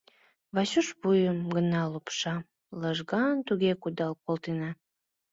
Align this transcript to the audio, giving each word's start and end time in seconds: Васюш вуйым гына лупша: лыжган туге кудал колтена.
Васюш 0.55 0.87
вуйым 0.99 1.39
гына 1.55 1.81
лупша: 1.93 2.35
лыжган 2.79 3.37
туге 3.47 3.71
кудал 3.81 4.13
колтена. 4.23 4.69